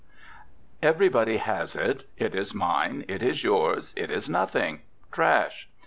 Everybody 0.81 1.37
has 1.37 1.75
it. 1.75 2.05
It 2.17 2.33
is 2.33 2.55
mine, 2.55 3.05
it 3.07 3.21
is 3.21 3.43
yours, 3.43 3.93
it 3.95 4.09
is 4.09 4.27
nothing 4.27 4.81
trash. 5.11 5.69